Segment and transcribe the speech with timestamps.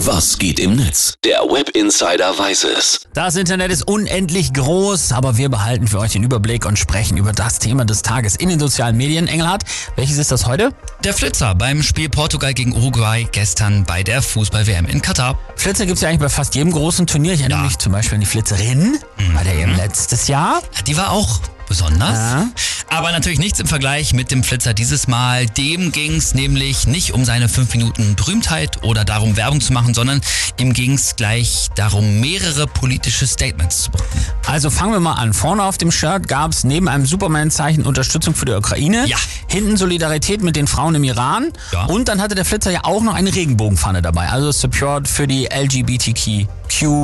[0.00, 1.14] Was geht im Netz?
[1.24, 3.00] Der Web Insider weiß es.
[3.14, 7.32] Das Internet ist unendlich groß, aber wir behalten für euch den Überblick und sprechen über
[7.32, 9.26] das Thema des Tages in den sozialen Medien.
[9.26, 9.64] Engelhardt,
[9.96, 10.70] welches ist das heute?
[11.02, 15.38] Der Flitzer beim Spiel Portugal gegen Uruguay gestern bei der Fußball-WM in Katar.
[15.56, 17.32] Flitzer gibt es ja eigentlich bei fast jedem großen Turnier.
[17.32, 17.64] Ich erinnere Ja.
[17.66, 18.98] mich zum Beispiel an die Flitzerin
[19.34, 20.62] bei der EM letztes Jahr.
[20.86, 22.10] Die war auch besonders.
[22.18, 22.48] Ja.
[22.88, 25.46] Aber natürlich nichts im Vergleich mit dem Flitzer dieses Mal.
[25.46, 30.20] Dem ging's nämlich nicht um seine 5 Minuten Berühmtheit oder darum, Werbung zu machen, sondern
[30.58, 34.08] ihm ging's gleich darum, mehrere politische Statements zu bringen.
[34.46, 35.34] Also fangen wir mal an.
[35.34, 39.06] Vorne auf dem Shirt gab es neben einem Superman-Zeichen Unterstützung für die Ukraine.
[39.06, 39.18] Ja.
[39.48, 41.52] Hinten Solidarität mit den Frauen im Iran.
[41.72, 41.86] Ja.
[41.86, 44.28] Und dann hatte der Flitzer ja auch noch eine Regenbogenpfanne dabei.
[44.28, 46.46] Also Support für die LGBTQ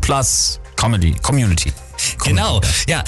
[0.00, 1.72] Plus Comedy Community.
[2.24, 3.04] Genau, ja.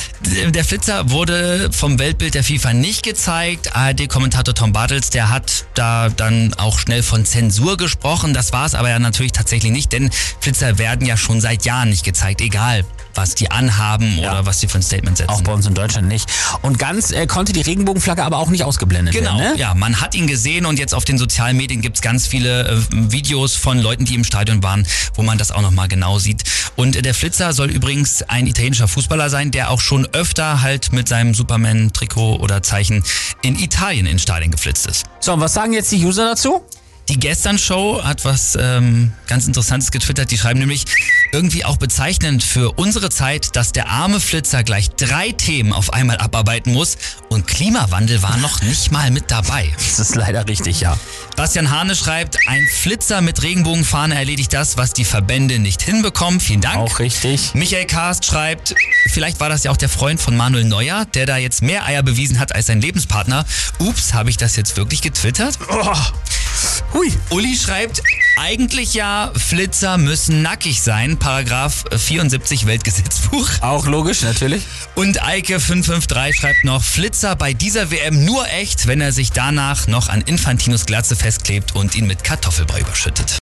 [0.48, 3.74] Der Flitzer wurde vom Weltbild der FIFA nicht gezeigt.
[3.74, 8.34] ARD-Kommentator Tom Bartels, der hat da dann auch schnell von Zensur gesprochen.
[8.34, 11.90] Das war es aber ja natürlich tatsächlich nicht, denn Flitzer werden ja schon seit Jahren
[11.90, 12.84] nicht gezeigt, egal
[13.16, 14.32] was die anhaben Ja.
[14.32, 15.30] oder was die für ein Statement setzen.
[15.30, 16.28] Auch bei uns in Deutschland nicht.
[16.62, 19.54] Und ganz äh, konnte die Regenbogenflagge aber auch nicht ausgeblendet Genau, werden.
[19.54, 19.58] Ne?
[19.58, 22.76] ja, man hat ihn gesehen und jetzt auf den sozialen Medien gibt's ganz viele äh,
[22.90, 26.42] Videos von Leuten, die im Stadion waren, wo man das auch nochmal genau sieht.
[26.76, 30.92] Und äh, der Flitzer soll übrigens ein italienischer Fußballer sein, der auch schon öfter halt
[30.92, 33.02] mit seinem Superman-Trikot oder Zeichen
[33.42, 35.04] in Italien in Stadien geflitzt ist.
[35.20, 36.62] So, und was sagen jetzt die User dazu?
[37.08, 40.30] Die Gestern-Show hat was ähm, ganz Interessantes getwittert.
[40.32, 40.84] Die schreiben nämlich,
[41.32, 46.18] irgendwie auch bezeichnend für unsere Zeit, dass der arme Flitzer gleich drei Themen auf einmal
[46.18, 46.96] abarbeiten muss
[47.28, 49.72] und Klimawandel war noch nicht mal mit dabei.
[49.76, 50.98] Das ist leider richtig, ja.
[51.36, 56.40] Bastian Hane schreibt, ein Flitzer mit Regenbogenfahne erledigt das, was die Verbände nicht hinbekommen.
[56.40, 56.76] Vielen Dank.
[56.76, 57.54] Auch richtig.
[57.54, 58.74] Michael Karst schreibt,
[59.12, 62.02] vielleicht war das ja auch der Freund von Manuel Neuer, der da jetzt mehr Eier
[62.02, 63.44] bewiesen hat als sein Lebenspartner.
[63.78, 65.58] Ups, habe ich das jetzt wirklich getwittert?
[66.92, 67.12] Hui.
[67.30, 68.02] Uli schreibt,
[68.38, 73.48] eigentlich ja, Flitzer müssen nackig sein, Paragraph 74 Weltgesetzbuch.
[73.60, 74.62] Auch logisch, natürlich.
[74.94, 80.08] Und Eike553 schreibt noch, Flitzer bei dieser WM nur echt, wenn er sich danach noch
[80.08, 83.34] an Infantinos Glatze festklebt und ihn mit Kartoffelbrei überschüttet.